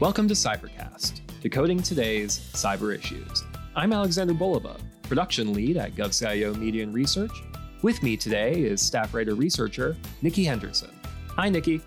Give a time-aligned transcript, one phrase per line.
[0.00, 3.44] Welcome to Cybercast, decoding today's cyber issues.
[3.76, 7.42] I'm Alexander Bolova, production lead at GovCIO Media and Research.
[7.82, 10.88] With me today is staff writer researcher Nikki Henderson.
[11.36, 11.82] Hi, Nikki.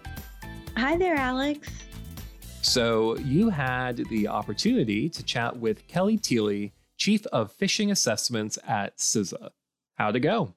[0.78, 1.68] Hi there, Alex.
[2.62, 8.96] So, you had the opportunity to chat with Kelly Thiele, Chief of Phishing Assessments at
[9.00, 9.50] CISA.
[9.96, 10.54] How'd it go?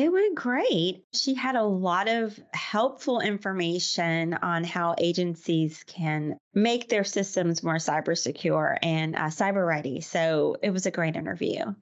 [0.00, 1.04] It went great.
[1.12, 7.74] She had a lot of helpful information on how agencies can make their systems more
[7.74, 10.00] cyber secure and uh, cyber ready.
[10.00, 11.74] So it was a great interview.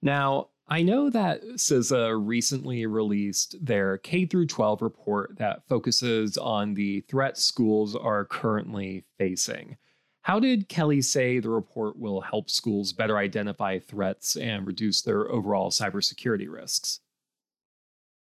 [0.00, 6.72] Now, I know that CISA recently released their K through 12 report that focuses on
[6.72, 9.76] the threats schools are currently facing.
[10.30, 15.28] How did Kelly say the report will help schools better identify threats and reduce their
[15.28, 17.00] overall cybersecurity risks?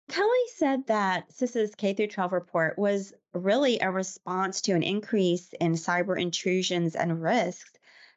[0.09, 5.73] Kelly said that CISA's K 12 report was really a response to an increase in
[5.73, 7.73] cyber intrusions and risks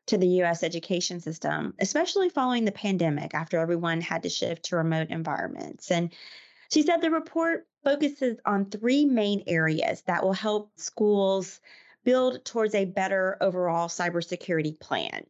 [0.06, 4.78] to the US education system, especially following the pandemic after everyone had to shift to
[4.78, 5.92] remote environments.
[5.92, 6.14] And
[6.72, 11.60] she said the report focuses on three main areas that will help schools
[12.04, 15.26] build towards a better overall cybersecurity plan.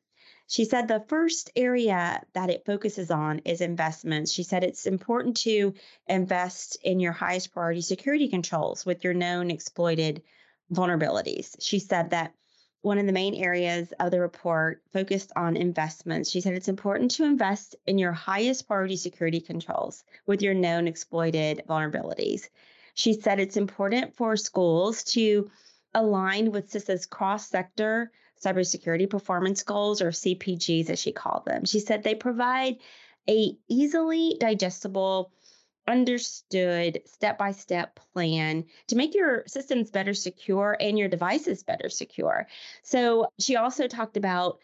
[0.48, 4.32] She said the first area that it focuses on is investments.
[4.32, 5.74] She said it's important to
[6.08, 10.22] invest in your highest priority security controls with your known exploited
[10.72, 11.56] vulnerabilities.
[11.60, 12.34] She said that
[12.82, 16.30] one of the main areas of the report focused on investments.
[16.30, 20.88] She said it's important to invest in your highest priority security controls with your known
[20.88, 22.50] exploited vulnerabilities.
[22.94, 25.50] She said it's important for schools to
[25.94, 28.12] aligned with CISA's cross sector
[28.44, 31.66] cybersecurity performance goals, or CPGs as she called them.
[31.66, 32.78] She said they provide
[33.30, 35.32] a easily digestible
[35.88, 41.90] understood step by step plan to make your systems better secure and your devices better
[41.90, 42.48] secure.
[42.84, 44.60] So she also talked about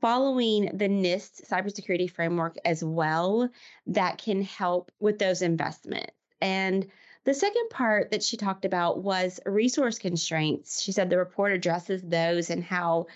[0.00, 3.48] following the NIST cybersecurity framework as well
[3.86, 6.12] that can help with those investments.
[6.40, 6.86] And
[7.24, 10.80] the second part that she talked about was resource constraints.
[10.80, 13.06] She said the report addresses those and how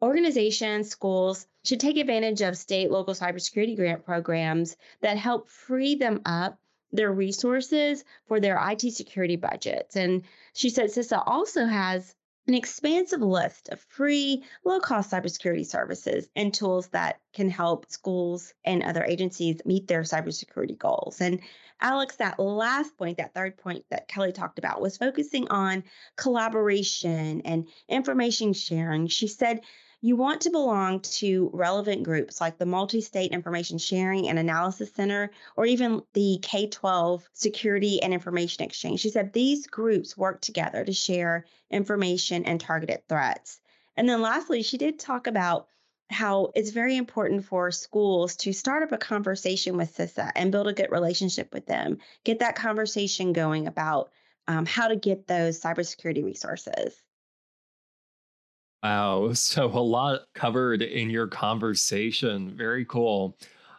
[0.00, 6.20] organizations, schools should take advantage of state, local cybersecurity grant programs that help free them
[6.26, 6.58] up
[6.92, 9.96] their resources for their IT security budgets.
[9.96, 12.14] And she said CISA also has
[12.48, 18.52] an expansive list of free, low cost cybersecurity services and tools that can help schools
[18.64, 21.20] and other agencies meet their cybersecurity goals.
[21.20, 21.40] And
[21.80, 25.84] Alex, that last point, that third point that Kelly talked about was focusing on
[26.16, 29.06] collaboration and information sharing.
[29.06, 29.60] She said
[30.04, 34.92] you want to belong to relevant groups like the Multi State Information Sharing and Analysis
[34.92, 38.98] Center or even the K 12 Security and Information Exchange.
[38.98, 43.60] She said these groups work together to share information and targeted threats.
[43.96, 45.68] And then lastly, she did talk about
[46.10, 50.66] how it's very important for schools to start up a conversation with CISA and build
[50.66, 54.10] a good relationship with them, get that conversation going about
[54.48, 57.00] um, how to get those cybersecurity resources.
[58.82, 59.32] Wow.
[59.34, 62.56] So a lot covered in your conversation.
[62.56, 63.36] Very cool.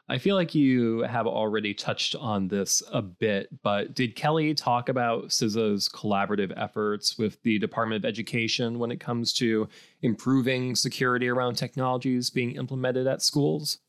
[0.09, 4.89] I feel like you have already touched on this a bit, but did Kelly talk
[4.89, 9.67] about CISA's collaborative efforts with the Department of Education when it comes to
[10.01, 13.79] improving security around technologies being implemented at schools?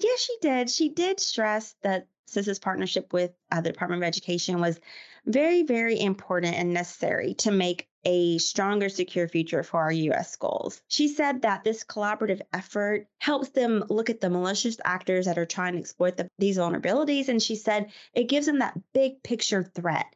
[0.00, 0.68] Yeah, she did.
[0.68, 4.78] She did stress that CISA's partnership with uh, the Department of Education was
[5.24, 10.80] very, very important and necessary to make a stronger, secure future for our US schools.
[10.86, 15.44] She said that this collaborative effort helps them look at the malicious actors that are
[15.44, 17.28] trying to exploit the, these vulnerabilities.
[17.28, 20.06] And she said it gives them that big picture threat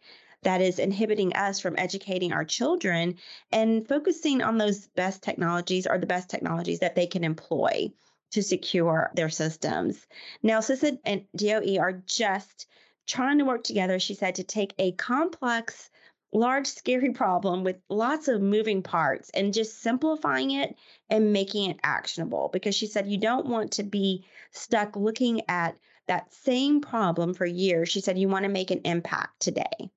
[0.43, 3.17] that is inhibiting us from educating our children
[3.51, 7.93] and focusing on those best technologies or the best technologies that they can employ
[8.31, 10.07] to secure their systems.
[10.45, 12.69] Now, CISA and DOE are just
[13.09, 15.91] trying to work together, she said, to take a complex,
[16.33, 20.77] large, scary problem with lots of moving parts and just simplifying it
[21.09, 22.51] and making it actionable.
[22.53, 27.47] Because she said, you don't want to be stuck looking at that same problem for
[27.47, 27.89] years.
[27.89, 29.91] She said, you want to make an impact today.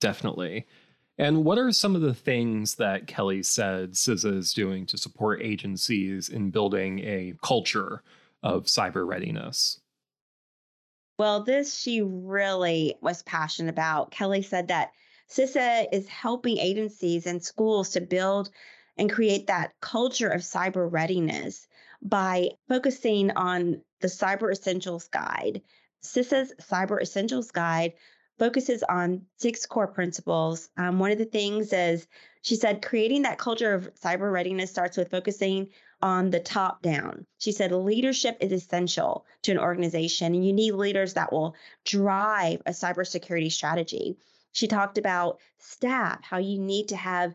[0.00, 0.66] Definitely.
[1.18, 5.42] And what are some of the things that Kelly said CISA is doing to support
[5.42, 8.02] agencies in building a culture
[8.42, 9.80] of cyber readiness?
[11.18, 14.12] Well, this she really was passionate about.
[14.12, 14.92] Kelly said that
[15.28, 18.50] CISA is helping agencies and schools to build
[18.96, 21.66] and create that culture of cyber readiness
[22.00, 25.62] by focusing on the Cyber Essentials Guide.
[26.02, 27.94] CISA's Cyber Essentials Guide
[28.38, 30.70] focuses on six core principles.
[30.76, 32.06] Um, one of the things is
[32.42, 37.26] she said creating that culture of cyber readiness starts with focusing on the top down.
[37.38, 42.62] She said leadership is essential to an organization, and you need leaders that will drive
[42.66, 44.16] a cybersecurity strategy.
[44.52, 47.34] She talked about staff, how you need to have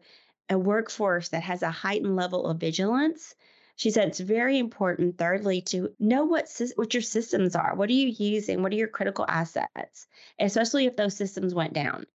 [0.50, 3.36] a workforce that has a heightened level of vigilance.
[3.76, 7.76] She said it's very important, thirdly, to know what, what your systems are.
[7.76, 8.62] What are you using?
[8.62, 10.08] What are your critical assets,
[10.40, 12.06] especially if those systems went down?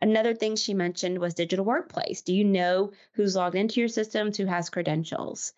[0.00, 2.22] Another thing she mentioned was digital workplace.
[2.22, 5.52] Do you know who's logged into your systems, who has credentials?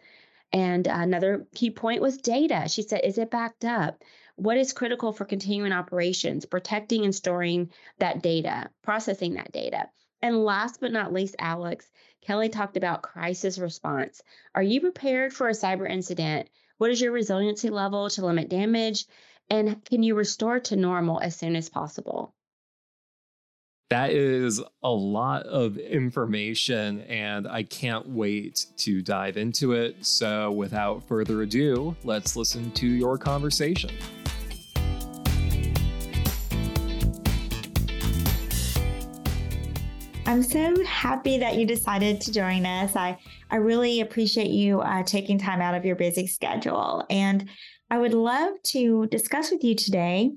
[0.53, 2.69] And another key point was data.
[2.69, 4.03] She said, is it backed up?
[4.37, 9.89] What is critical for continuing operations, protecting and storing that data, processing that data?
[10.23, 11.91] And last but not least, Alex,
[12.23, 14.23] Kelly talked about crisis response.
[14.55, 16.49] Are you prepared for a cyber incident?
[16.79, 19.07] What is your resiliency level to limit damage?
[19.49, 22.35] And can you restore to normal as soon as possible?
[23.91, 30.07] That is a lot of information, and I can't wait to dive into it.
[30.07, 33.91] So, without further ado, let's listen to your conversation.
[40.25, 42.95] I'm so happy that you decided to join us.
[42.95, 43.19] I,
[43.51, 47.05] I really appreciate you uh, taking time out of your busy schedule.
[47.11, 47.51] And
[47.91, 50.31] I would love to discuss with you today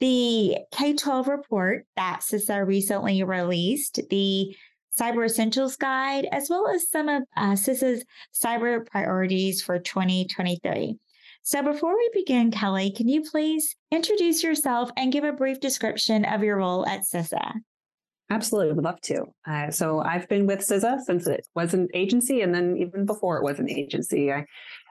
[0.00, 4.54] the K 12 report that CISA recently released, the
[4.98, 10.98] Cyber Essentials Guide, as well as some of uh, CISA's cyber priorities for 2023.
[11.42, 16.24] So, before we begin, Kelly, can you please introduce yourself and give a brief description
[16.24, 17.52] of your role at CISA?
[18.30, 19.26] Absolutely, would love to.
[19.46, 23.36] Uh, so, I've been with CISA since it was an agency, and then even before
[23.36, 24.32] it was an agency.
[24.32, 24.46] I've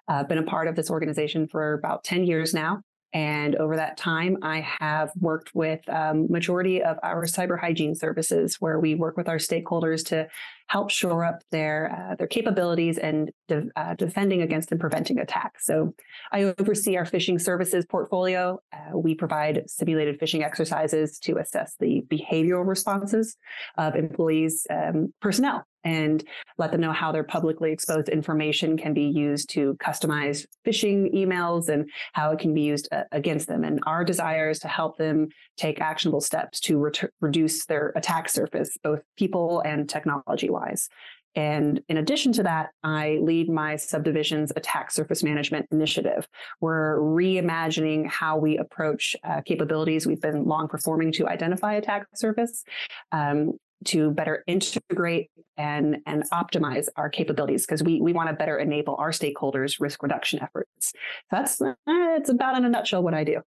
[0.07, 2.81] uh, been a part of this organization for about 10 years now.
[3.13, 8.57] And over that time, I have worked with um, majority of our cyber hygiene services,
[8.59, 10.27] where we work with our stakeholders to
[10.67, 15.65] help shore up their uh, their capabilities and de- uh, defending against and preventing attacks.
[15.65, 15.93] So,
[16.31, 18.59] I oversee our phishing services portfolio.
[18.71, 23.37] Uh, we provide simulated phishing exercises to assess the behavioral responses
[23.77, 26.23] of employees' um, personnel and
[26.57, 31.69] let them know how their publicly exposed information can be used to customize phishing emails
[31.69, 33.63] and how it can be used uh, against them.
[33.63, 35.27] And our desire is to help them
[35.57, 40.87] take actionable steps to ret- reduce their attack surface, both people and technology wise.
[41.35, 46.27] And in addition to that, I lead my subdivision's attack surface management initiative.
[46.61, 52.63] We're reimagining how we approach uh, capabilities we've been long performing to identify attack surface
[53.11, 53.53] um,
[53.85, 58.95] to better integrate and, and optimize our capabilities because we, we want to better enable
[58.95, 60.93] our stakeholders' risk reduction efforts.
[61.31, 63.41] That's it's about in a nutshell what I do.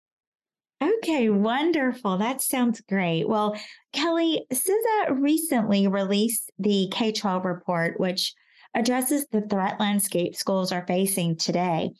[0.83, 2.19] Okay, wonderful.
[2.19, 3.27] That sounds great.
[3.27, 3.59] Well,
[3.93, 8.35] Kelly, CISA recently released the K 12 report, which
[8.75, 11.91] addresses the threat landscape schools are facing today.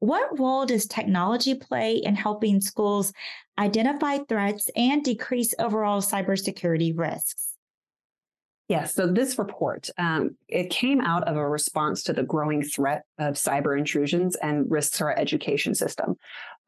[0.00, 3.12] What role does technology play in helping schools
[3.58, 7.54] identify threats and decrease overall cybersecurity risks?
[8.68, 8.94] Yes.
[8.94, 13.34] So this report, um, it came out of a response to the growing threat of
[13.34, 16.16] cyber intrusions and risks to our education system.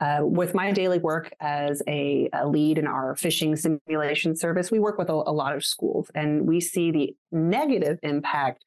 [0.01, 4.79] Uh, with my daily work as a, a, lead in our phishing simulation service, we
[4.79, 8.65] work with a, a lot of schools and we see the negative impact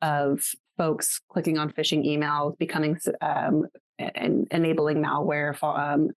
[0.00, 0.44] of
[0.76, 3.64] folks clicking on phishing emails, becoming um,
[3.98, 6.10] and enabling malware, um,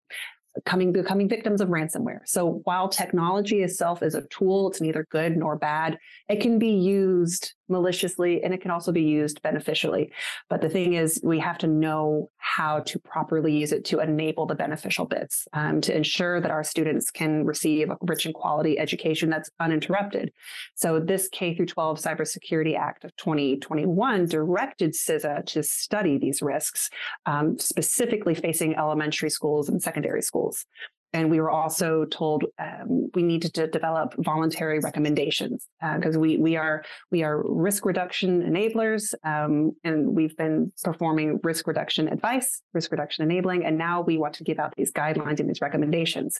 [0.64, 2.20] coming becoming victims of ransomware.
[2.26, 5.98] So while technology itself is a tool, it's neither good nor bad.
[6.28, 10.12] It can be used maliciously and it can also be used beneficially.
[10.48, 14.46] But the thing is, we have to know how to properly use it to enable
[14.46, 18.78] the beneficial bits um, to ensure that our students can receive a rich and quality
[18.78, 20.32] education that's uninterrupted.
[20.74, 26.90] So this K through 12 Cybersecurity Act of 2021 directed CISA to study these risks,
[27.26, 30.66] um, specifically facing elementary schools and secondary schools.
[31.12, 36.38] And we were also told um, we needed to develop voluntary recommendations because uh, we
[36.38, 42.62] we are we are risk reduction enablers, um, and we've been performing risk reduction advice,
[42.72, 46.38] risk reduction enabling, and now we want to give out these guidelines and these recommendations.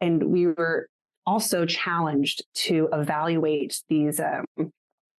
[0.00, 0.88] And we were
[1.26, 4.44] also challenged to evaluate these um,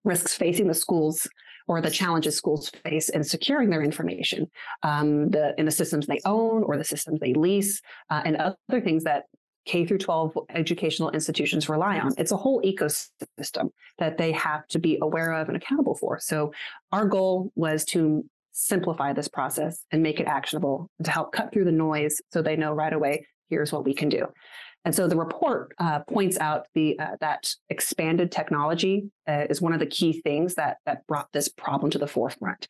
[0.04, 1.28] risks facing the schools
[1.68, 4.48] or the challenges schools face in securing their information
[4.84, 8.82] um, the, in the systems they own or the systems they lease uh, and other
[8.82, 9.24] things that
[9.66, 12.14] K through 12 educational institutions rely on.
[12.18, 16.20] It's a whole ecosystem that they have to be aware of and accountable for.
[16.22, 16.54] So
[16.94, 21.66] our goal was to simplify this process and make it actionable to help cut through
[21.66, 24.28] the noise so they know right away here's what we can do.
[24.88, 29.74] And so the report uh, points out the uh, that expanded technology uh, is one
[29.74, 32.70] of the key things that that brought this problem to the forefront.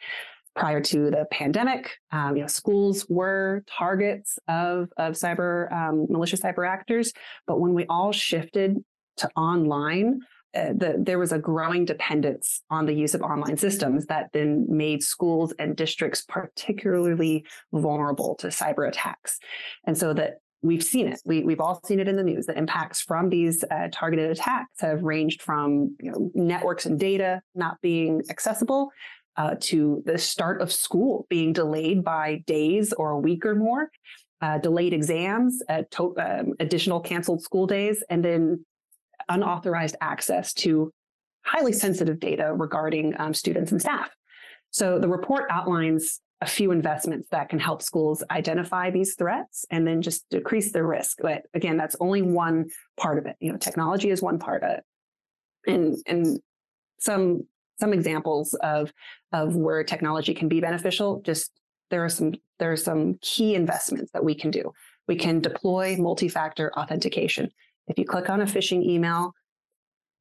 [0.55, 6.41] Prior to the pandemic, um, you know, schools were targets of of cyber um, malicious
[6.41, 7.13] cyber actors,
[7.45, 8.77] but when we all shifted
[9.17, 10.21] to online,
[10.55, 14.65] uh, the, there was a growing dependence on the use of online systems that then
[14.67, 19.37] made schools and districts particularly vulnerable to cyber attacks.
[19.85, 21.21] And so that we've seen it.
[21.25, 22.45] We, we've all seen it in the news.
[22.45, 27.41] The impacts from these uh, targeted attacks have ranged from you know, networks and data
[27.55, 28.89] not being accessible
[29.35, 33.91] uh, to the start of school being delayed by days or a week or more,
[34.41, 38.65] uh, delayed exams, uh, to- um, additional canceled school days, and then
[39.29, 40.91] unauthorized access to
[41.43, 44.09] highly sensitive data regarding um, students and staff.
[44.71, 49.87] So the report outlines a few investments that can help schools identify these threats and
[49.87, 51.17] then just decrease their risk.
[51.21, 53.35] But again, that's only one part of it.
[53.39, 54.83] You know, technology is one part of it.
[55.65, 56.39] And and
[56.99, 57.47] some
[57.79, 58.91] some examples of
[59.33, 61.51] of where technology can be beneficial, just
[61.89, 64.71] there are some there are some key investments that we can do.
[65.07, 67.49] We can deploy multi-factor authentication.
[67.87, 69.33] If you click on a phishing email,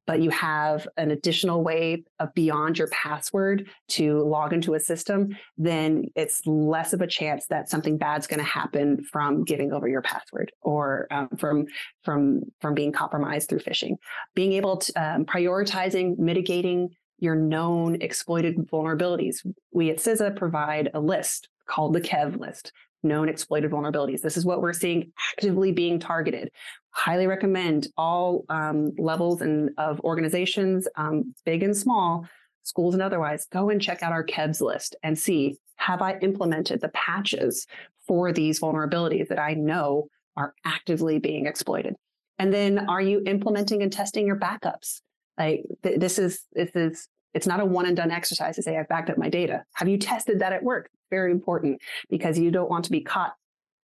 [0.07, 5.37] but you have an additional way of beyond your password to log into a system,
[5.59, 9.89] then it's less of a chance that something bad's going to happen from giving over
[9.89, 11.67] your password or um, from
[12.05, 13.97] from from being compromised through phishing.
[14.35, 19.37] Being able to um, prioritizing mitigating your known exploited vulnerabilities.
[19.73, 22.73] We at CISA provide a list called the KEV list
[23.07, 24.21] known exploited vulnerabilities.
[24.21, 26.51] This is what we're seeing actively being targeted.
[26.91, 32.27] Highly recommend all um, levels and of organizations, um, big and small,
[32.63, 36.81] schools and otherwise, go and check out our KEVs list and see have I implemented
[36.81, 37.67] the patches
[38.07, 41.95] for these vulnerabilities that I know are actively being exploited.
[42.39, 45.01] And then are you implementing and testing your backups?
[45.39, 48.79] Like th- this is this is it's not a one and done exercise to say
[48.79, 49.63] I've backed up my data.
[49.75, 50.89] Have you tested that at work?
[51.11, 53.35] Very important because you don't want to be caught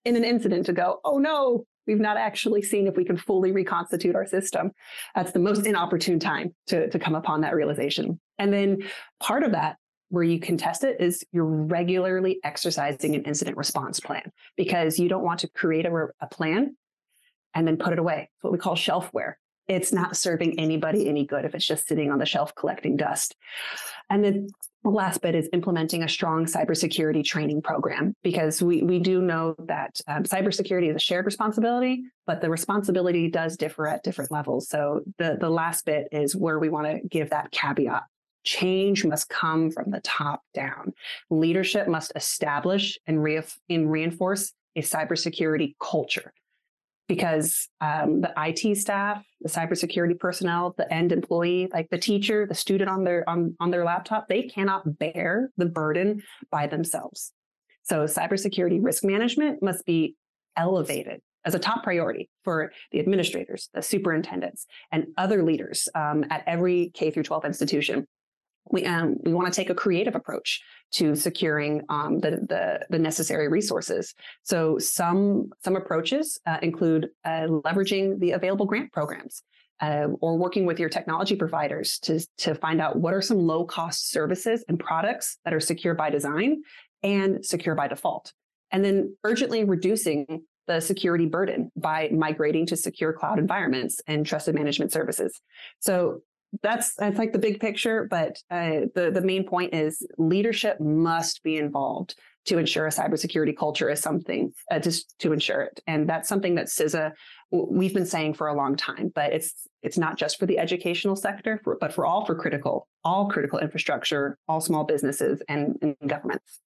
[0.05, 3.51] in an incident to go, oh no, we've not actually seen if we can fully
[3.51, 4.71] reconstitute our system.
[5.13, 8.19] That's the most inopportune time to, to come upon that realization.
[8.39, 8.79] And then
[9.19, 9.77] part of that
[10.09, 15.07] where you can test it is you're regularly exercising an incident response plan because you
[15.07, 16.75] don't want to create a, a plan
[17.53, 18.31] and then put it away.
[18.33, 19.35] It's what we call shelfware
[19.67, 23.35] it's not serving anybody any good if it's just sitting on the shelf collecting dust.
[24.09, 24.47] And then
[24.83, 29.55] the last bit is implementing a strong cybersecurity training program because we, we do know
[29.59, 34.67] that um, cybersecurity is a shared responsibility, but the responsibility does differ at different levels.
[34.67, 38.03] So the, the last bit is where we want to give that caveat.
[38.43, 40.91] Change must come from the top down.
[41.29, 46.33] Leadership must establish and, re- and reinforce a cybersecurity culture
[47.07, 52.55] because um, the IT staff, the cybersecurity personnel, the end employee, like the teacher, the
[52.55, 57.33] student on their on, on their laptop, they cannot bear the burden by themselves.
[57.83, 60.15] So cybersecurity risk management must be
[60.55, 66.43] elevated as a top priority for the administrators, the superintendents, and other leaders um, at
[66.47, 68.07] every K through 12 institution
[68.71, 70.61] we um, we want to take a creative approach
[70.93, 74.13] to securing um, the, the, the necessary resources.
[74.43, 79.43] So some some approaches uh, include uh, leveraging the available grant programs.
[79.81, 83.65] Uh, or working with your technology providers to, to find out what are some low
[83.65, 86.61] cost services and products that are secure by design
[87.01, 88.31] and secure by default.
[88.71, 94.55] And then urgently reducing the security burden by migrating to secure cloud environments and trusted
[94.55, 95.41] management services.
[95.79, 96.21] So
[96.61, 101.41] that's that's like the big picture but uh, the the main point is leadership must
[101.43, 105.79] be involved to ensure a cybersecurity culture is something uh, just to ensure it.
[105.87, 107.13] And that's something that CISA
[107.51, 111.15] we've been saying for a long time but it's it's not just for the educational
[111.15, 115.95] sector for, but for all for critical all critical infrastructure all small businesses and, and
[116.07, 116.59] governments.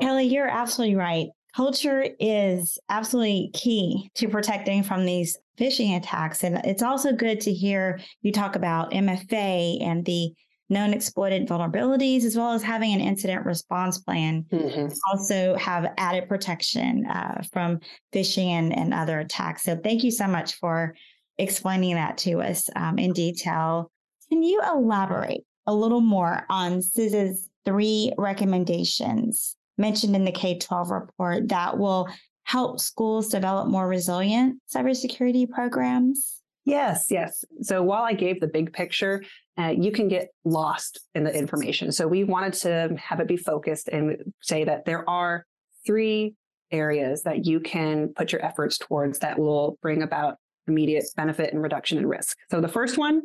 [0.00, 6.44] Kelly you're absolutely right culture is absolutely key to protecting from these phishing attacks.
[6.44, 10.32] And it's also good to hear you talk about MFA and the
[10.70, 14.44] known exploited vulnerabilities, as well as having an incident response plan.
[14.52, 14.92] Mm-hmm.
[15.10, 17.80] Also, have added protection uh, from
[18.12, 19.62] phishing and, and other attacks.
[19.62, 20.94] So, thank you so much for
[21.38, 23.90] explaining that to us um, in detail.
[24.28, 30.90] Can you elaborate a little more on CISA's three recommendations mentioned in the K 12
[30.90, 32.08] report that will
[32.44, 36.42] help schools develop more resilient cybersecurity programs?
[36.64, 37.44] Yes, yes.
[37.62, 39.24] So while I gave the big picture,
[39.58, 41.92] uh, you can get lost in the information.
[41.92, 45.46] So we wanted to have it be focused and say that there are
[45.86, 46.34] three
[46.70, 51.62] areas that you can put your efforts towards that will bring about immediate benefit and
[51.62, 52.36] reduction in risk.
[52.50, 53.22] So the first one,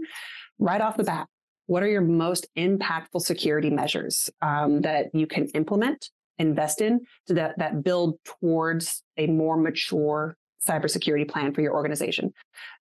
[0.60, 1.28] right off the bat,
[1.66, 7.34] what are your most impactful security measures um, that you can implement, invest in, so
[7.36, 10.36] that that build towards a more mature
[10.68, 12.34] cybersecurity plan for your organization?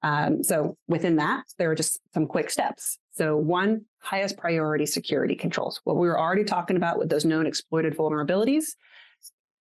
[0.03, 2.99] Um, so within that, there are just some quick steps.
[3.13, 5.81] So one, highest priority security controls.
[5.85, 8.75] What we were already talking about with those known exploited vulnerabilities.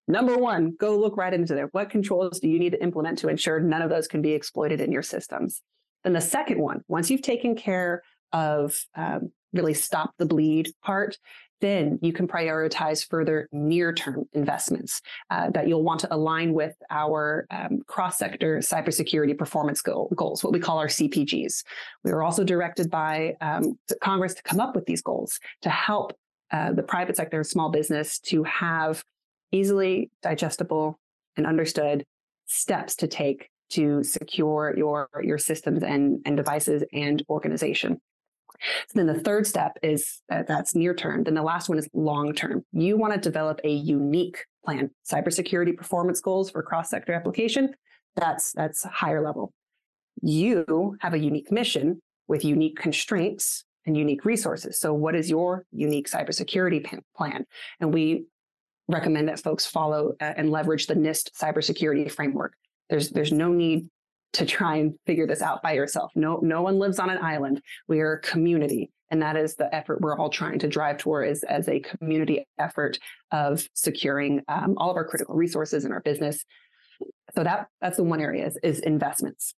[0.08, 1.68] Number one, go look right into there.
[1.72, 4.82] What controls do you need to implement to ensure none of those can be exploited
[4.82, 5.62] in your systems?
[6.04, 11.18] Then the second one, once you've taken care of um, really stop the bleed part,
[11.62, 16.76] then you can prioritize further near term investments uh, that you'll want to align with
[16.90, 21.64] our um, cross sector cybersecurity performance goal, goals, what we call our CPGs.
[22.04, 26.14] We were also directed by um, Congress to come up with these goals to help
[26.52, 29.04] uh, the private sector and small business to have
[29.52, 31.00] easily digestible
[31.38, 32.04] and understood
[32.48, 38.02] steps to take to secure your, your systems and, and devices and organization.
[38.88, 41.24] So then the third step is uh, that's near term.
[41.24, 42.64] Then the last one is long term.
[42.72, 47.74] You want to develop a unique plan, cybersecurity performance goals for cross sector application.
[48.16, 49.54] That's that's higher level.
[50.22, 54.80] You have a unique mission with unique constraints and unique resources.
[54.80, 57.46] So what is your unique cybersecurity plan?
[57.80, 58.26] And we
[58.88, 62.54] recommend that folks follow uh, and leverage the NIST cybersecurity framework.
[62.90, 63.90] There's there's no need
[64.34, 66.12] to try and figure this out by yourself.
[66.16, 67.62] No, no one lives on an island.
[67.88, 68.92] We are a community.
[69.10, 72.48] And that is the effort we're all trying to drive toward is as a community
[72.58, 72.98] effort
[73.32, 76.46] of securing um, all of our critical resources in our business.
[77.36, 79.54] So that that's the one area is, is investments.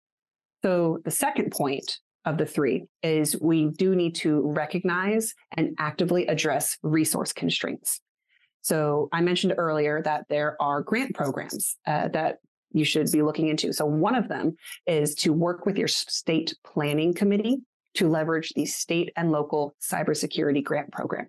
[0.63, 6.25] So the second point of the three is we do need to recognize and actively
[6.27, 7.99] address resource constraints.
[8.61, 12.37] So I mentioned earlier that there are grant programs uh, that
[12.73, 13.71] you should be looking into.
[13.71, 17.59] So one of them is to work with your state planning committee
[17.95, 21.27] to leverage the state and local cybersecurity grant program.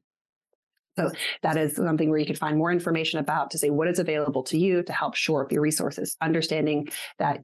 [0.96, 1.10] So
[1.42, 4.44] that is something where you can find more information about to say what is available
[4.44, 6.88] to you to help shore up your resources, understanding
[7.18, 7.40] that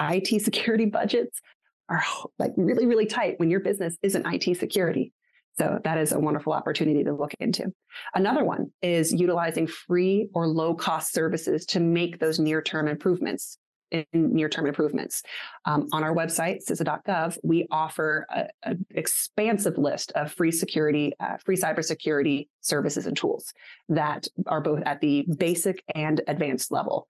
[0.00, 1.40] IT security budgets
[1.88, 2.02] are
[2.38, 5.12] like really, really tight when your business isn't IT security.
[5.58, 7.72] So that is a wonderful opportunity to look into.
[8.14, 13.58] Another one is utilizing free or low cost services to make those near term improvements.
[13.90, 15.22] In near term improvements.
[15.66, 18.26] Um, on our website, CISA.gov, we offer
[18.64, 23.52] an expansive list of free security, uh, free cybersecurity services and tools
[23.90, 27.06] that are both at the basic and advanced level.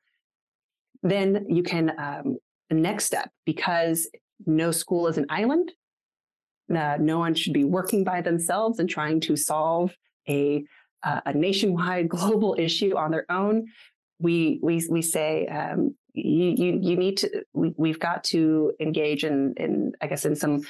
[1.03, 2.37] Then you can, um,
[2.69, 4.11] the next step, because
[4.45, 5.73] no school is an island,
[6.69, 9.95] no one should be working by themselves and trying to solve
[10.29, 10.65] a
[11.03, 13.67] uh, a nationwide global issue on their own.
[14.19, 19.25] We we we say um, you you you need to we, we've got to engage
[19.25, 20.63] in in I guess in some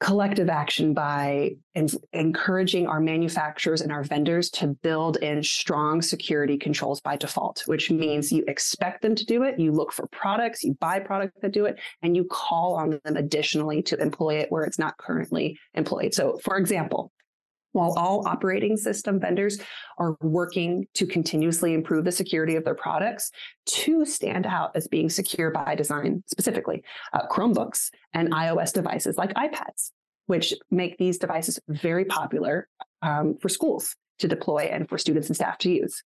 [0.00, 6.56] collective action by in, encouraging our manufacturers and our vendors to build in strong security
[6.56, 10.64] controls by default, which means you expect them to do it, you look for products,
[10.64, 14.50] you buy products that do it, and you call on them additionally to employ it
[14.50, 16.14] where it's not currently employed.
[16.14, 17.12] So, for example,
[17.72, 19.60] while all operating system vendors
[19.98, 23.30] are working to continuously improve the security of their products,
[23.66, 29.32] two stand out as being secure by design, specifically uh, Chromebooks and iOS devices like
[29.34, 29.92] iPads,
[30.26, 32.68] which make these devices very popular
[33.02, 36.02] um, for schools to deploy and for students and staff to use.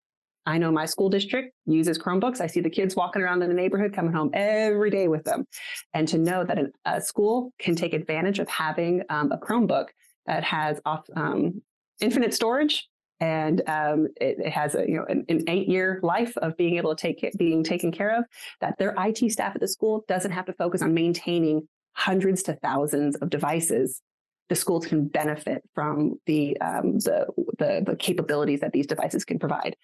[0.46, 2.40] I know my school district uses Chromebooks.
[2.40, 5.46] I see the kids walking around in the neighborhood coming home every day with them.
[5.92, 9.86] And to know that a school can take advantage of having um, a Chromebook
[10.30, 10.80] that has
[11.16, 11.60] um,
[12.00, 12.88] infinite storage
[13.18, 16.76] and um, it, it, has a you know an, an, eight year life of being
[16.76, 18.24] able to take it being taken care of
[18.60, 22.54] that their IT staff at the school doesn't have to focus on maintaining hundreds to
[22.54, 24.00] thousands of devices.
[24.48, 27.26] The schools can benefit from the um, the,
[27.58, 29.74] the the capabilities that these devices can provide.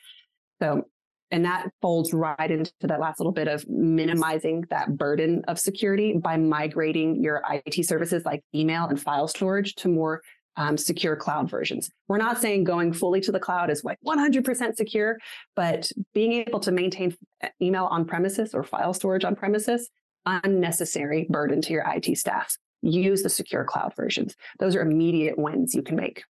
[0.62, 0.84] So
[1.30, 6.14] and that folds right into that last little bit of minimizing that burden of security
[6.16, 10.22] by migrating your IT services like email and file storage to more
[10.56, 11.90] um, secure cloud versions.
[12.08, 15.18] We're not saying going fully to the cloud is like 100% secure,
[15.54, 17.16] but being able to maintain
[17.60, 19.90] email on premises or file storage on premises,
[20.24, 22.56] unnecessary burden to your IT staff.
[22.82, 24.34] Use the secure cloud versions.
[24.58, 26.24] Those are immediate wins you can make.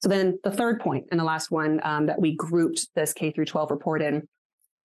[0.00, 3.32] So then the third point and the last one um, that we grouped this K
[3.32, 4.28] through 12 report in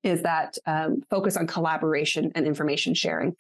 [0.05, 3.35] is that um, focus on collaboration and information sharing.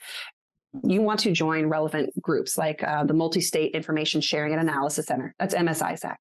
[0.84, 5.34] You want to join relevant groups like uh, the Multi-State Information Sharing and Analysis Center,
[5.38, 6.16] that's MSISAC,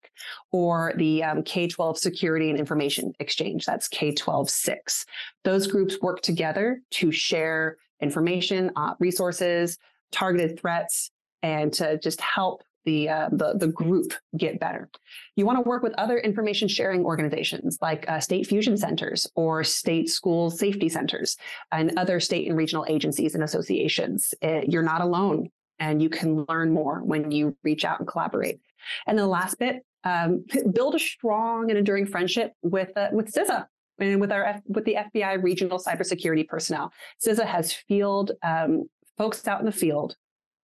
[0.52, 5.06] or the um, K-12 Security and Information Exchange, that's K-12-6.
[5.44, 9.78] Those groups work together to share information, uh, resources,
[10.12, 11.12] targeted threats,
[11.44, 14.90] and to just help the, uh, the, the group get better.
[15.36, 19.64] You want to work with other information sharing organizations like uh, state fusion centers or
[19.64, 21.38] state school safety centers
[21.72, 24.34] and other state and regional agencies and associations.
[24.42, 28.08] It, eh, you're not alone and you can learn more when you reach out and
[28.08, 28.60] collaborate.
[29.06, 33.66] And the last bit, um, build a strong and enduring friendship with uh, with CISA
[34.00, 36.92] and with our with the FBI regional cybersecurity personnel.
[37.26, 40.16] CISA has field um, folks out in the field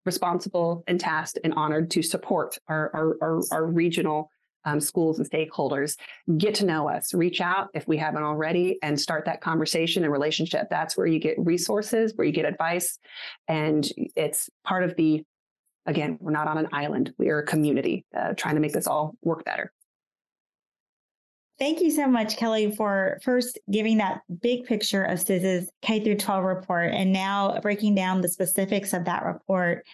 [0.05, 4.29] responsible and tasked and honored to support our, our, our, our regional
[4.65, 5.97] um, schools and stakeholders.
[6.37, 7.13] Get to know us.
[7.13, 10.67] Reach out if we haven't already and start that conversation and relationship.
[10.69, 12.97] That's where you get resources where you get advice.
[13.47, 15.23] And it's part of the
[15.85, 17.13] again we're not on an island.
[17.17, 19.71] We are a community uh, trying to make this all work better
[21.63, 26.17] Thank you so much, Kelly, for first giving that big picture of CISA's K through
[26.17, 29.85] 12 report and now breaking down the specifics of that report.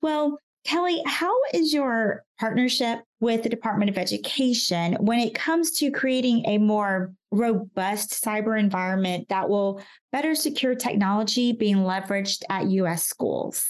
[0.00, 5.92] Well, Kelly, how is your partnership with the Department of Education when it comes to
[5.92, 9.80] creating a more robust cyber environment that will
[10.10, 13.64] better secure technology being leveraged at US schools?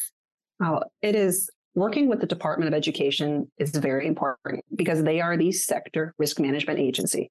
[0.64, 5.36] Oh, it is working with the Department of Education is very important because they are
[5.36, 7.30] the sector risk management agency.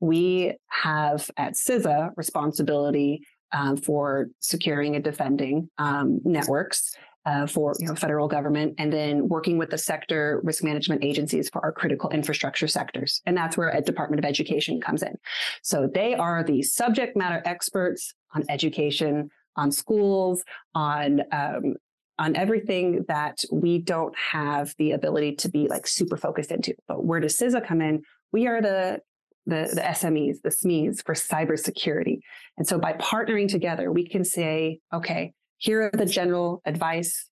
[0.00, 6.94] We have at CISA responsibility um, for securing and defending um, networks.
[7.24, 11.48] Uh, for you know federal government and then working with the sector risk management agencies
[11.48, 15.16] for our critical infrastructure sectors and that's where a department of education comes in
[15.62, 20.42] so they are the subject matter experts on education on schools
[20.74, 21.76] on um,
[22.18, 26.74] on everything that we don't have the ability to be like super focused into.
[26.86, 28.02] But where does CISA come in?
[28.32, 29.00] We are the
[29.44, 32.20] the, the SMEs, the SMEs for cybersecurity.
[32.58, 37.28] And so by partnering together, we can say, okay, here are the general advice,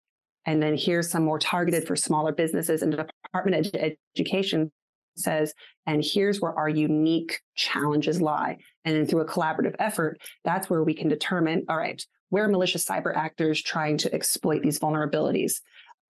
[0.47, 2.83] and then here's some more targeted for smaller businesses.
[2.83, 4.73] And the Department of Education
[5.17, 5.55] says,
[5.87, 8.57] and here's where our unique challenges lie.
[8.85, 12.49] And then through a collaborative effort, that's where we can determine, all right, where are
[12.49, 15.61] malicious cyber actors trying to exploit these vulnerabilities?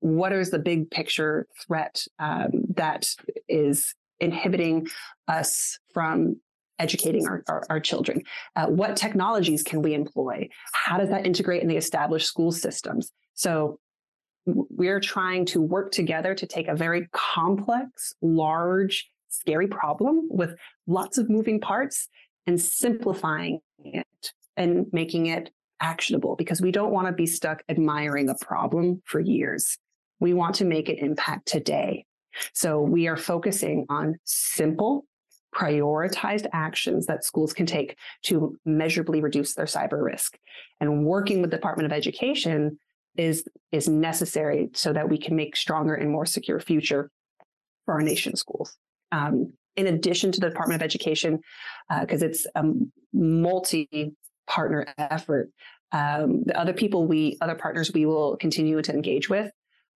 [0.01, 3.09] What is the big picture threat um, that
[3.49, 4.87] is inhibiting
[5.29, 6.37] us from
[6.79, 8.23] educating our, our, our children?
[8.57, 10.49] Uh, what technologies can we employ?
[10.73, 13.13] How does that integrate in the established school systems?
[13.35, 13.79] So
[14.47, 20.57] we're trying to work together to take a very complex, large, scary problem with
[20.87, 22.09] lots of moving parts
[22.47, 28.29] and simplifying it and making it actionable because we don't want to be stuck admiring
[28.29, 29.79] a problem for years.
[30.19, 32.05] We want to make an impact today.
[32.53, 35.07] So we are focusing on simple,
[35.55, 40.39] prioritized actions that schools can take to measurably reduce their cyber risk.
[40.81, 42.79] And working with the Department of Education
[43.17, 47.11] is, is necessary so that we can make stronger and more secure future
[47.85, 48.77] for our nation's schools.
[49.11, 51.41] Um, in addition to the Department of Education,
[52.01, 52.65] because uh, it's a
[53.13, 54.13] multi
[54.51, 55.51] partner effort.
[55.93, 59.51] Um, the other people we, other partners we will continue to engage with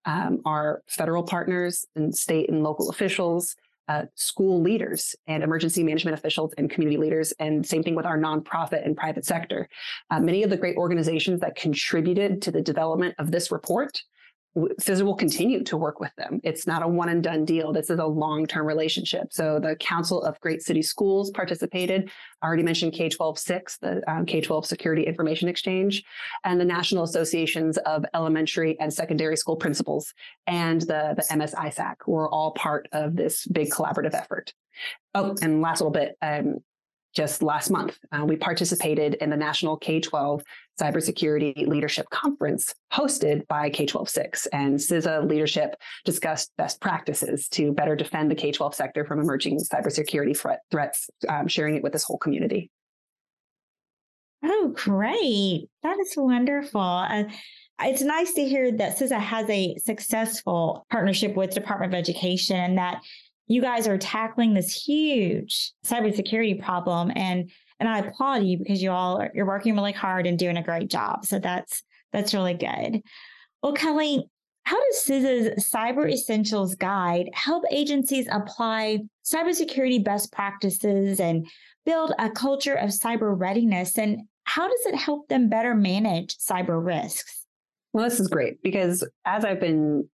[0.05, 3.57] um, are federal partners and state and local officials,
[3.89, 8.19] uh, school leaders and emergency management officials and community leaders, and same thing with our
[8.19, 9.69] nonprofit and private sector.
[10.11, 14.01] Uh, many of the great organizations that contributed to the development of this report
[14.57, 16.41] CISA will continue to work with them.
[16.45, 17.73] It's not a one and done deal.
[17.73, 19.33] This is a long term relationship.
[19.33, 22.11] So the Council of Great City Schools participated.
[22.41, 26.05] I already mentioned K 12 6, the um, K 12 Security Information Exchange,
[26.45, 30.15] and the National Associations of Elementary and Secondary School Principals
[30.47, 34.53] and the, the MS ISAC were all part of this big collaborative effort.
[35.15, 36.59] Oh, and last little bit, um,
[37.15, 40.43] just last month, uh, we participated in the National K 12
[40.81, 44.47] Cybersecurity Leadership Conference hosted by K 12 6.
[44.47, 49.61] And CISA leadership discussed best practices to better defend the K 12 sector from emerging
[49.61, 52.71] cybersecurity threat, threats, um, sharing it with this whole community.
[54.45, 55.69] Oh, great.
[55.83, 56.81] That is wonderful.
[56.81, 57.25] Uh,
[57.81, 63.01] it's nice to hear that CISA has a successful partnership with Department of Education that
[63.47, 68.91] you guys are tackling this huge cybersecurity problem and and I applaud you because you
[68.91, 71.27] all are, you're working really hard and doing a great job.
[71.27, 73.03] So that's that's really good.
[73.63, 74.25] Well, Kelly,
[74.65, 81.47] how does CISA's Cyber Essentials Guide help agencies apply cybersecurity best practices and
[81.85, 83.99] build a culture of cyber readiness?
[83.99, 87.45] And how does it help them better manage cyber risks?
[87.93, 90.09] Well, this is great because as I've been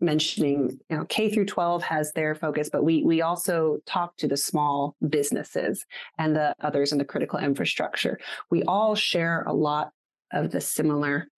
[0.00, 4.28] mentioning, you know, K through 12 has their focus, but we we also talk to
[4.28, 5.84] the small businesses
[6.18, 8.18] and the others in the critical infrastructure.
[8.50, 9.90] We all share a lot
[10.32, 11.28] of the similar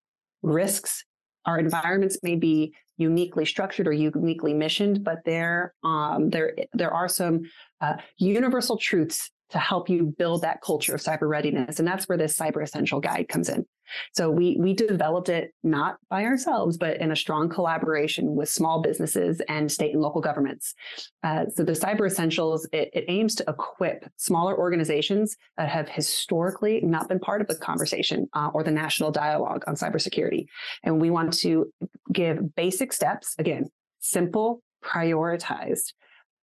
[0.42, 1.04] risks.
[1.46, 7.08] Our environments may be uniquely structured or uniquely missioned, but there um, there there are
[7.08, 7.42] some
[7.80, 11.78] uh, universal truths to help you build that culture of cyber readiness.
[11.78, 13.66] And that's where this Cyber Essential Guide comes in.
[14.12, 18.80] So we we developed it not by ourselves, but in a strong collaboration with small
[18.80, 20.74] businesses and state and local governments.
[21.22, 26.80] Uh, so the Cyber Essentials it, it, aims to equip smaller organizations that have historically
[26.82, 30.46] not been part of the conversation uh, or the national dialogue on cybersecurity,
[30.82, 31.70] and we want to
[32.12, 33.68] give basic steps again,
[33.98, 35.92] simple, prioritized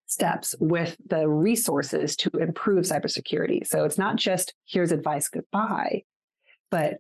[0.10, 3.66] steps with the resources to improve cybersecurity.
[3.66, 6.04] So it's not just here's advice, goodbye,
[6.72, 6.96] but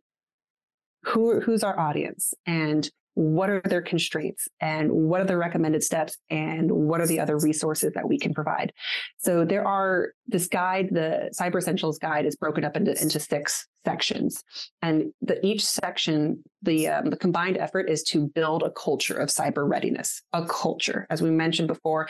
[1.04, 6.18] who who's our audience and what are their constraints and what are the recommended steps
[6.30, 8.72] and what are the other resources that we can provide.
[9.18, 13.68] So there are this guide the cyber essentials guide is broken up into, into six
[13.84, 14.42] sections.
[14.82, 19.30] And the, each section the um, the combined effort is to build a culture of
[19.30, 21.06] cyber readiness a culture.
[21.10, 22.08] As we mentioned before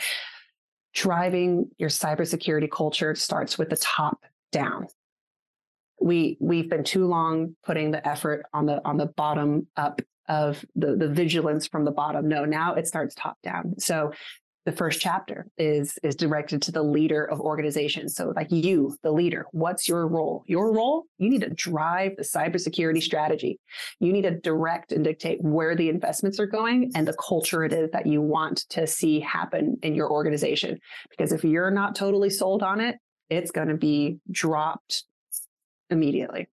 [0.94, 4.86] driving your cybersecurity culture starts with the top down.
[6.00, 10.64] We we've been too long putting the effort on the on the bottom up of
[10.74, 12.28] the the vigilance from the bottom.
[12.28, 13.74] No, now it starts top down.
[13.78, 14.12] So
[14.66, 18.14] the first chapter is is directed to the leader of organizations.
[18.14, 20.44] So like you, the leader, what's your role?
[20.46, 23.58] Your role, you need to drive the cybersecurity strategy.
[24.00, 27.72] You need to direct and dictate where the investments are going and the culture it
[27.72, 30.78] is that you want to see happen in your organization.
[31.08, 32.96] Because if you're not totally sold on it,
[33.30, 35.04] it's going to be dropped
[35.90, 36.48] immediately.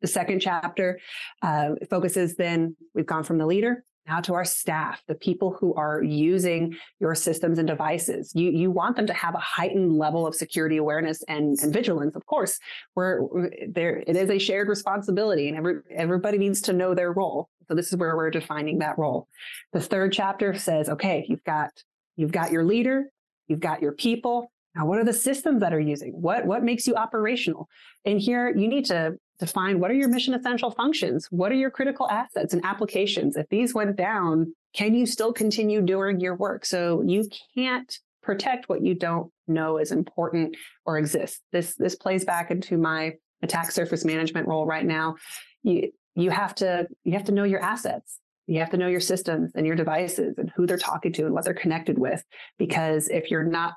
[0.00, 1.00] The second chapter
[1.42, 5.74] uh, focuses then, we've gone from the leader now to our staff, the people who
[5.74, 8.32] are using your systems and devices.
[8.34, 12.14] You, you want them to have a heightened level of security awareness and, and vigilance.
[12.14, 12.58] Of course,
[12.94, 13.22] where
[13.66, 17.48] there it is a shared responsibility and every, everybody needs to know their role.
[17.68, 19.28] So this is where we're defining that role.
[19.72, 21.70] The third chapter says, okay, you've got
[22.16, 23.06] you've got your leader,
[23.48, 24.52] you've got your people.
[24.74, 26.12] Now, what are the systems that are using?
[26.12, 27.68] What what makes you operational?
[28.04, 31.26] And here you need to define what are your mission essential functions?
[31.30, 33.36] What are your critical assets and applications?
[33.36, 36.64] If these went down, can you still continue doing your work?
[36.64, 41.40] So you can't protect what you don't know is important or exists.
[41.52, 45.16] This this plays back into my attack surface management role right now.
[45.62, 48.18] You you have to you have to know your assets.
[48.46, 51.32] You have to know your systems and your devices and who they're talking to and
[51.32, 52.22] what they're connected with.
[52.58, 53.74] Because if you're not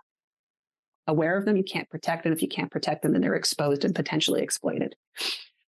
[1.07, 2.33] aware of them, you can't protect them.
[2.33, 4.95] If you can't protect them, then they're exposed and potentially exploited.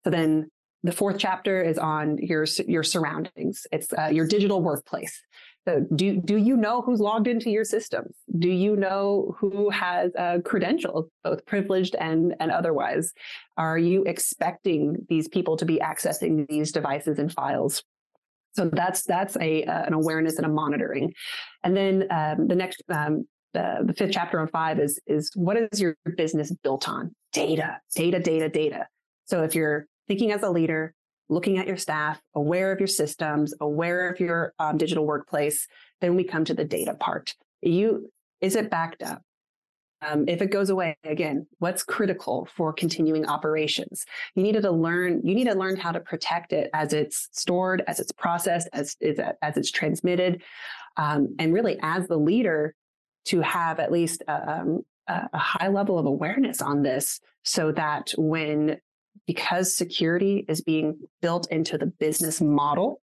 [0.04, 0.50] So then
[0.82, 3.66] the fourth chapter is on your your surroundings.
[3.72, 5.20] It's uh, your digital workplace.
[5.66, 8.14] So do do you know who's logged into your systems?
[8.38, 13.12] Do you know who has uh, credentials, both privileged and and otherwise?
[13.56, 17.82] Are you expecting these people to be accessing these devices and files?
[18.52, 21.12] So that's that's a uh, an awareness and a monitoring.
[21.64, 25.56] And then um, the next um, the, the fifth chapter on five is is what
[25.56, 27.14] is your business built on?
[27.32, 28.86] Data, data, data, data.
[29.26, 30.94] So if you're thinking as a leader,
[31.28, 35.66] looking at your staff, aware of your systems, aware of your um, digital workplace,
[36.00, 37.34] then we come to the data part.
[37.60, 39.22] You is it backed up?
[40.00, 44.04] Um, if it goes away again, what's critical for continuing operations?
[44.36, 45.22] You needed to learn.
[45.24, 48.96] You need to learn how to protect it as it's stored, as it's processed, as
[49.42, 50.42] as it's transmitted,
[50.96, 52.74] um, and really as the leader
[53.28, 58.12] to have at least a, um, a high level of awareness on this, so that
[58.18, 58.78] when
[59.26, 63.00] because security is being built into the business model,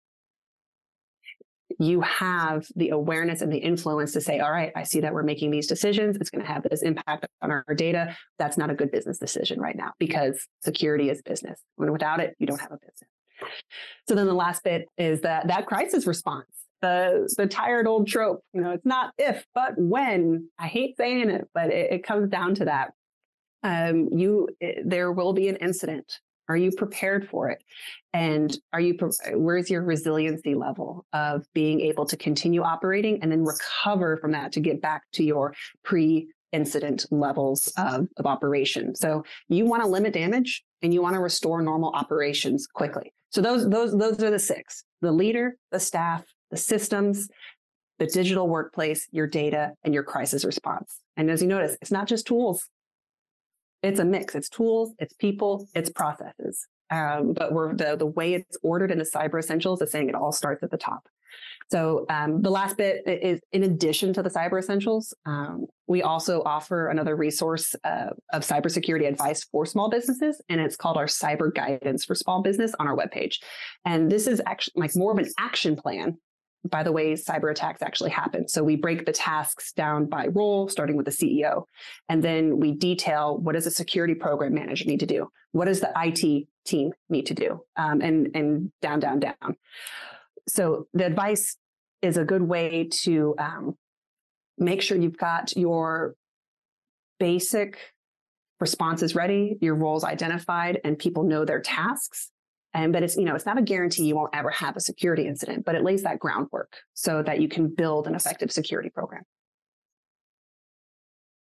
[1.78, 5.22] you have the awareness and the influence to say, all right, I see that we're
[5.22, 6.16] making these decisions.
[6.16, 8.16] It's going to have this impact on our data.
[8.38, 11.60] That's not a good business decision right now because security is business.
[11.78, 13.10] And without it, you don't have a business.
[14.08, 16.46] So then the last bit is that that crisis response.
[16.82, 20.48] The, the tired old trope, you know, it's not if, but when.
[20.58, 22.92] I hate saying it, but it, it comes down to that.
[23.62, 26.20] Um, you eh, there will be an incident.
[26.48, 27.62] Are you prepared for it?
[28.12, 28.98] And are you
[29.34, 34.52] where's your resiliency level of being able to continue operating and then recover from that
[34.52, 38.94] to get back to your pre incident levels of, of operation?
[38.94, 43.12] So you want to limit damage and you want to restore normal operations quickly.
[43.30, 47.28] So those those those are the six the leader the staff the systems
[47.98, 52.06] the digital workplace your data and your crisis response and as you notice it's not
[52.06, 52.68] just tools
[53.82, 54.34] it's a mix.
[54.34, 56.66] It's tools, it's people, it's processes.
[56.90, 60.14] Um, but we're the the way it's ordered in the Cyber Essentials is saying it
[60.14, 61.08] all starts at the top.
[61.70, 66.42] So um, the last bit is in addition to the Cyber Essentials, um, we also
[66.44, 71.52] offer another resource uh, of cybersecurity advice for small businesses, and it's called our Cyber
[71.52, 73.36] Guidance for Small Business on our webpage.
[73.86, 76.18] And this is actually like more of an action plan
[76.68, 78.48] by the way cyber attacks actually happen.
[78.48, 81.64] So we break the tasks down by role, starting with the CEO,
[82.08, 85.80] and then we detail what does a security program manager need to do, what does
[85.80, 89.56] the IT team need to do, um, and and down, down, down.
[90.48, 91.56] So the advice
[92.00, 93.76] is a good way to um,
[94.58, 96.14] make sure you've got your
[97.18, 97.78] basic
[98.60, 102.31] responses ready, your roles identified, and people know their tasks.
[102.74, 105.26] And but it's you know it's not a guarantee you won't ever have a security
[105.26, 109.22] incident, but it lays that groundwork so that you can build an effective security program.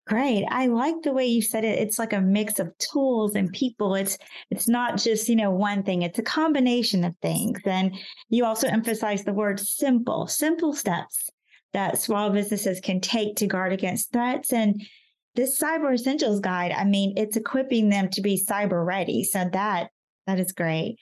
[0.09, 0.45] Great.
[0.51, 1.79] I like the way you said it.
[1.79, 3.95] It's like a mix of tools and people.
[3.95, 4.19] It's
[4.51, 6.03] it's not just, you know, one thing.
[6.03, 7.61] It's a combination of things.
[7.65, 7.95] And
[8.29, 11.31] you also emphasize the word simple, simple steps
[11.73, 14.53] that small businesses can take to guard against threats.
[14.53, 14.83] And
[15.37, 19.23] this cyber essentials guide, I mean, it's equipping them to be cyber ready.
[19.23, 19.91] So that
[20.27, 20.97] that is great.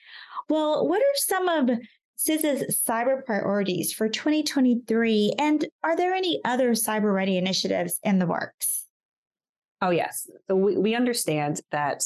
[0.49, 1.79] Well, what are some of
[2.19, 5.35] CISA's cyber priorities for 2023?
[5.39, 8.87] And are there any other cyber ready initiatives in the works?
[9.83, 10.29] Oh, yes.
[10.49, 12.03] So we, we understand that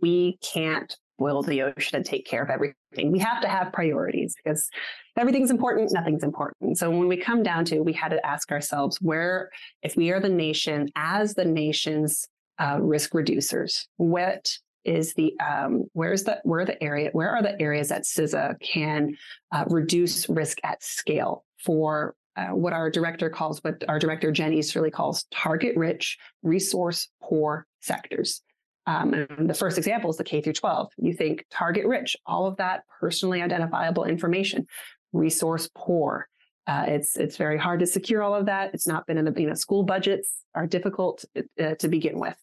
[0.00, 3.12] we can't boil the ocean and take care of everything.
[3.12, 4.70] We have to have priorities because
[5.16, 6.78] everything's important, nothing's important.
[6.78, 9.50] So when we come down to, we had to ask ourselves where,
[9.82, 12.26] if we are the nation, as the nation's
[12.58, 14.56] uh, risk reducers, what
[14.88, 19.16] is the um, where's the where the area where are the areas that CISA can
[19.52, 24.52] uh, reduce risk at scale for uh, what our director calls, what our director Jen
[24.52, 28.42] Easterly calls target rich, resource poor sectors.
[28.86, 30.92] Um, and the first example is the K through 12.
[30.96, 34.66] You think target rich, all of that personally identifiable information,
[35.12, 36.28] resource poor.
[36.66, 38.72] Uh, it's it's very hard to secure all of that.
[38.72, 42.36] It's not been in the you know school budgets are difficult uh, to begin with.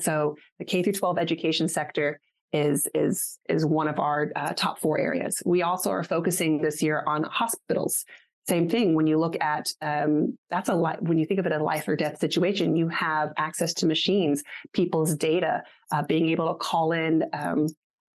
[0.00, 2.20] So the K through 12 education sector
[2.52, 5.42] is is is one of our uh, top four areas.
[5.44, 8.04] We also are focusing this year on hospitals.
[8.48, 11.52] Same thing when you look at um, that's a lot when you think of it
[11.52, 16.48] a life or death situation you have access to machines people's data uh, being able
[16.48, 17.66] to call in um,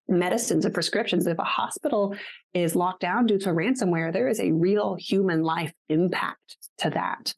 [0.08, 1.28] medicines and prescriptions.
[1.28, 2.16] If a hospital
[2.56, 7.36] is locked down due to ransomware there is a real human life impact to that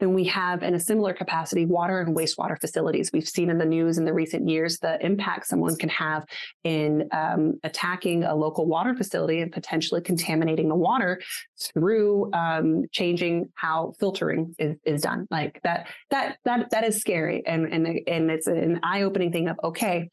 [0.00, 3.10] then we have, in a similar capacity, water and wastewater facilities.
[3.12, 6.24] We've seen in the news in the recent years the impact someone can have
[6.64, 11.20] in um, attacking a local water facility and potentially contaminating the water
[11.60, 15.26] through um, changing how filtering is, is done.
[15.30, 19.58] Like that, that, that, that is scary, and and and it's an eye-opening thing of
[19.62, 20.10] okay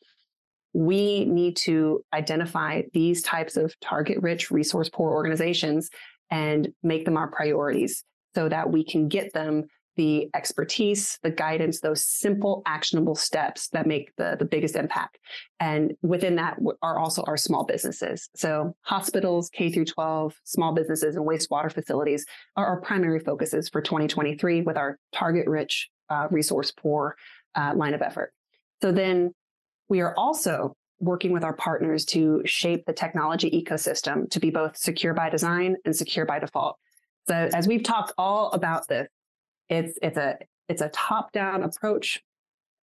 [0.74, 5.90] we need to identify these types of target rich resource poor organizations
[6.30, 8.04] and make them our priorities
[8.36, 9.66] so that we can get them
[10.00, 15.18] the expertise, the guidance, those simple, actionable steps that make the, the biggest impact.
[15.60, 18.30] And within that are also our small businesses.
[18.34, 23.82] So hospitals, K through 12, small businesses, and wastewater facilities are our primary focuses for
[23.82, 27.18] 2023 with our target rich, uh, resource poor
[27.56, 28.32] uh, line of effort.
[28.82, 29.34] So then
[29.90, 34.78] we are also working with our partners to shape the technology ecosystem to be both
[34.78, 36.78] secure by design and secure by default.
[37.30, 39.08] So as we've talked all about this,
[39.70, 40.38] it's it's a
[40.68, 42.20] it's a top-down approach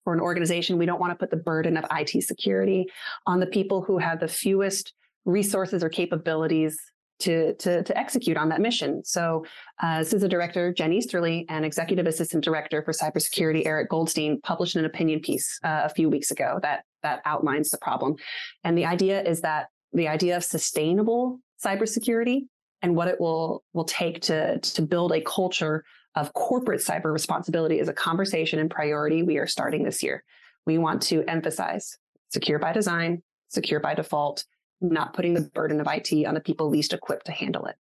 [0.04, 0.78] for an organization.
[0.78, 2.86] We don't want to put the burden of IT security
[3.26, 4.94] on the people who have the fewest
[5.26, 6.80] resources or capabilities
[7.18, 9.04] to, to, to execute on that mission.
[9.04, 9.46] So,
[9.82, 14.86] uh, CISA Director Jen Easterly and Executive Assistant Director for Cybersecurity Eric Goldstein published an
[14.86, 18.16] opinion piece uh, a few weeks ago that that outlines the problem.
[18.64, 22.48] And the idea is that the idea of sustainable cybersecurity
[22.82, 25.84] and what it will will take to to build a culture
[26.16, 30.24] of corporate cyber responsibility is a conversation and priority we are starting this year.
[30.66, 31.98] We want to emphasize
[32.30, 34.46] secure by design, secure by default,
[34.82, 37.76] not putting the burden of IT on the people least equipped to handle it.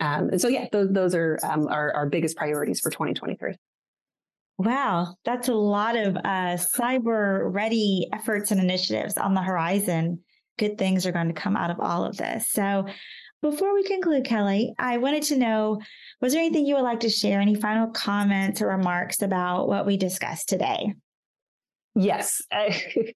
[0.00, 3.54] Um, and so, yeah, those, those are um, our, our biggest priorities for 2023.
[4.58, 10.20] Wow, that's a lot of uh, cyber ready efforts and initiatives on the horizon.
[10.58, 12.50] Good things are going to come out of all of this.
[12.50, 12.86] So,
[13.44, 15.78] before we conclude, Kelly, I wanted to know
[16.22, 17.42] was there anything you would like to share?
[17.42, 20.94] Any final comments or remarks about what we discussed today?
[21.94, 22.40] Yes.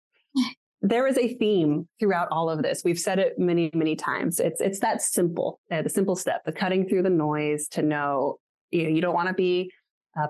[0.82, 2.82] there is a theme throughout all of this.
[2.84, 4.38] We've said it many, many times.
[4.38, 8.36] It's it's that simple, uh, the simple step, the cutting through the noise to know
[8.70, 9.72] you, know, you don't want to be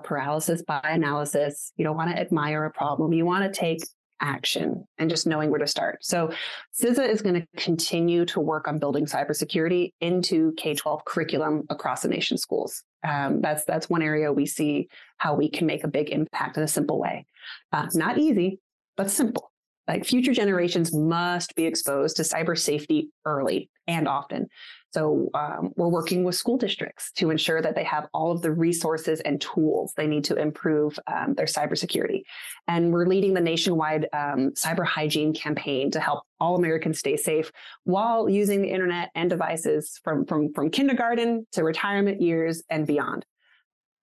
[0.05, 1.73] paralysis by analysis.
[1.75, 3.11] You don't want to admire a problem.
[3.11, 3.79] You want to take
[4.21, 5.99] action and just knowing where to start.
[6.01, 6.31] So
[6.79, 12.07] CISA is going to continue to work on building cybersecurity into K-12 curriculum across the
[12.09, 12.83] nation schools.
[13.07, 16.63] Um, that's that's one area we see how we can make a big impact in
[16.63, 17.25] a simple way.
[17.71, 18.59] Uh, not easy,
[18.97, 19.51] but simple.
[19.87, 24.47] Like future generations must be exposed to cyber safety early and often.
[24.91, 28.51] So um, we're working with school districts to ensure that they have all of the
[28.51, 32.23] resources and tools they need to improve um, their cybersecurity.
[32.67, 37.51] And we're leading the nationwide um, cyber hygiene campaign to help all Americans stay safe
[37.83, 43.25] while using the internet and devices from, from, from kindergarten to retirement years and beyond.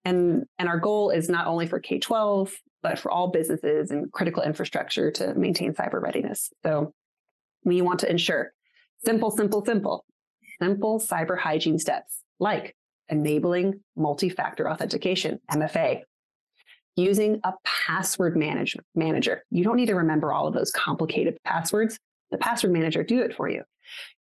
[0.05, 4.09] And, and our goal is not only for K 12, but for all businesses and
[4.13, 6.49] critical infrastructure to maintain cyber readiness.
[6.63, 6.93] So
[7.65, 8.53] we want to ensure
[9.03, 10.05] simple, simple, simple
[10.61, 12.75] simple cyber hygiene steps like
[13.09, 16.01] enabling multi factor authentication, MFA,
[16.95, 19.43] using a password manage- manager.
[19.49, 21.97] You don't need to remember all of those complicated passwords.
[22.31, 23.63] The password manager do it for you.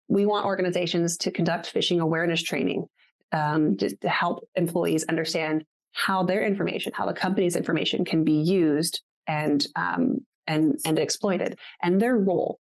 [0.09, 2.87] We want organizations to conduct phishing awareness training
[3.33, 8.35] um, to, to help employees understand how their information, how the company's information can be
[8.35, 12.61] used and um, and and exploited, and their role,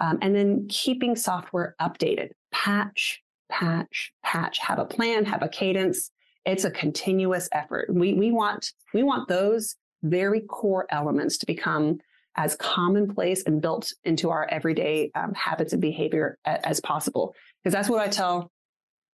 [0.00, 6.10] um, and then keeping software updated patch, patch, patch, have a plan, have a cadence.
[6.44, 7.88] It's a continuous effort.
[7.92, 11.98] We, we want, we want those very core elements to become
[12.36, 17.34] as commonplace and built into our everyday um, habits and behavior as, as possible.
[17.62, 18.50] Because that's what I tell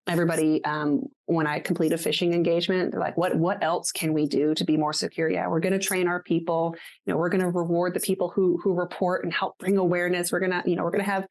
[0.07, 2.91] everybody um, when I complete a phishing engagement.
[2.91, 5.73] They're like, "What what else can we do to be more secure?" Yeah, we're going
[5.73, 6.75] to train our people.
[7.05, 10.31] You know, we're going to reward the people who who report and help bring awareness.
[10.31, 11.27] We're gonna you know we're going to have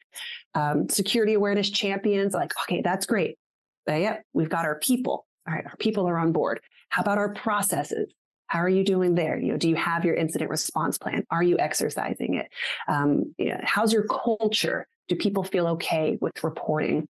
[0.55, 2.35] um, security awareness champions.
[2.35, 3.39] Like, okay, that's great.
[3.87, 5.27] But yeah, we've got our people.
[5.49, 6.61] All right, our people are on board.
[6.91, 8.12] How about our processes?
[8.47, 9.39] How are you doing there?
[9.39, 11.25] You know, do you have your incident response plan?
[11.31, 12.49] Are you exercising it?
[12.89, 14.89] Um, you know, how's your culture?
[15.09, 17.07] Do people feel okay with reporting?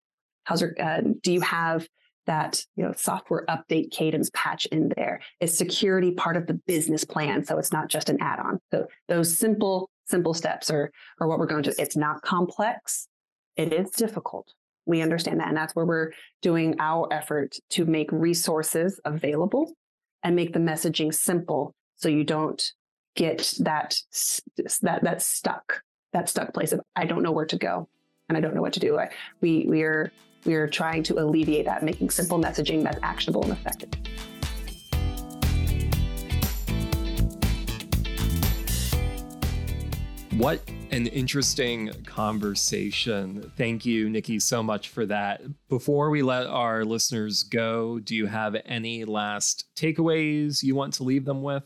[0.47, 1.85] How's your, uh, do you have
[2.25, 5.19] that you know software update cadence patch in there?
[5.41, 7.43] Is security part of the business plan?
[7.43, 8.59] So it's not just an add-on.
[8.71, 10.89] So those simple, simple steps are,
[11.19, 13.09] are what we're going to, it's not complex.
[13.57, 14.53] It is difficult.
[14.85, 15.49] We understand that.
[15.49, 19.73] And that's where we're doing our effort to make resources available
[20.23, 22.71] and make the messaging simple so you don't
[23.15, 23.97] get that
[24.81, 25.81] that that stuck
[26.13, 27.89] that stuck place of I don't know where to go
[28.29, 28.97] and I don't know what to do.
[28.97, 29.09] I,
[29.41, 30.11] we we are
[30.47, 33.89] we are trying to alleviate that, making simple messaging that's actionable and effective.
[40.37, 43.51] What an interesting conversation.
[43.57, 45.41] Thank you, Nikki, so much for that.
[45.67, 51.03] Before we let our listeners go, do you have any last takeaways you want to
[51.03, 51.63] leave them with?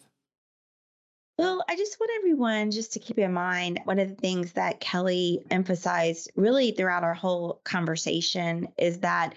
[1.37, 4.79] Well, I just want everyone just to keep in mind one of the things that
[4.79, 9.33] Kelly emphasized really throughout our whole conversation is that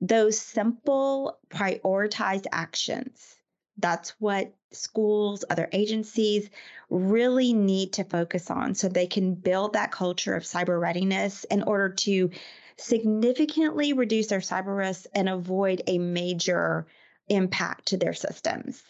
[0.00, 3.38] those simple prioritized actions
[3.78, 6.50] that's what schools, other agencies
[6.90, 11.62] really need to focus on so they can build that culture of cyber readiness in
[11.62, 12.30] order to
[12.76, 16.86] significantly reduce their cyber risks and avoid a major
[17.28, 18.82] impact to their systems.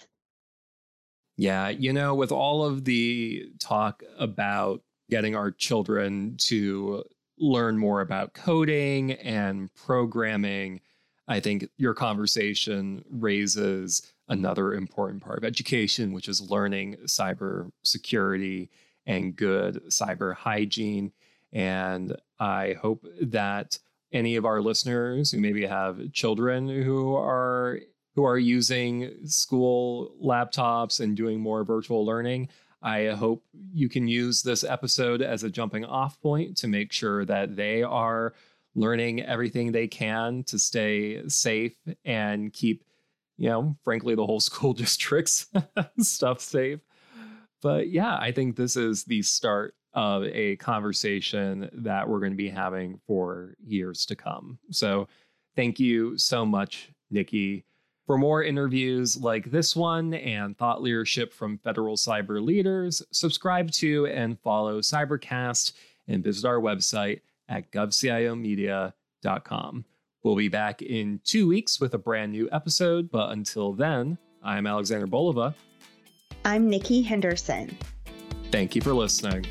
[1.39, 7.05] Yeah, you know, with all of the talk about getting our children to
[7.39, 10.81] learn more about coding and programming,
[11.29, 18.69] I think your conversation raises another important part of education, which is learning cyber security
[19.07, 21.13] and good cyber hygiene.
[21.53, 23.79] And I hope that
[24.13, 27.79] any of our listeners who maybe have children who are
[28.19, 32.49] who are using school laptops and doing more virtual learning.
[32.83, 37.25] I hope you can use this episode as a jumping off point to make sure
[37.27, 38.35] that they are
[38.75, 42.83] learning everything they can to stay safe and keep,
[43.37, 45.47] you know, frankly, the whole school district's
[46.01, 46.81] stuff safe.
[47.63, 52.37] But yeah, I think this is the start of a conversation that we're going to
[52.37, 54.59] be having for years to come.
[54.73, 55.07] So
[55.55, 57.65] thank you so much, Nikki.
[58.09, 64.07] For more interviews like this one and thought leadership from federal cyber leaders, subscribe to
[64.07, 65.75] and follow Cybercast
[66.07, 69.85] and visit our website at govciomedia.com.
[70.23, 74.67] We'll be back in two weeks with a brand new episode, but until then, I'm
[74.67, 75.53] Alexander Bolova.
[76.47, 77.77] I'm Nikki Henderson.
[78.51, 79.45] Thank you for listening.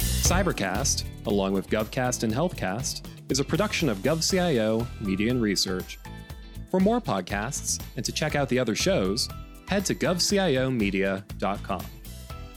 [0.00, 5.98] Cybercast, along with GovCast and HealthCast, is a production of GovCIO Media and Research.
[6.70, 9.26] For more podcasts and to check out the other shows,
[9.66, 11.84] head to govciomedia.com.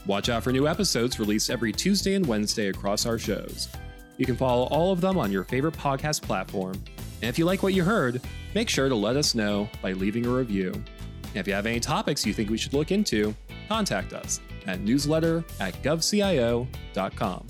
[0.04, 3.70] Watch out for new episodes released every Tuesday and Wednesday across our shows.
[4.18, 6.74] You can follow all of them on your favorite podcast platform.
[7.22, 8.20] And if you like what you heard,
[8.54, 10.72] make sure to let us know by leaving a review.
[10.72, 13.34] And if you have any topics you think we should look into,
[13.66, 17.46] contact us at newsletter at govcio.com.